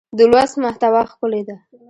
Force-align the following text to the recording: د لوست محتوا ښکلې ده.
د 0.17 0.19
لوست 0.31 0.55
محتوا 0.63 1.01
ښکلې 1.11 1.41
ده. 1.47 1.55